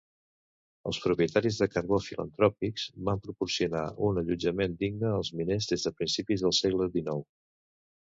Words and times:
Els 0.91 0.99
propietaris 1.01 1.57
de 1.63 1.65
carbó 1.73 1.99
filantròpics 2.05 2.85
van 3.09 3.21
proporcionar 3.27 3.83
un 4.07 4.21
allotjament 4.23 4.79
digne 4.79 5.13
als 5.19 5.31
miners 5.41 5.69
des 5.73 5.85
de 5.89 5.93
principis 6.01 6.47
del 6.47 6.57
segle 6.63 6.89
XIX. 6.97 7.23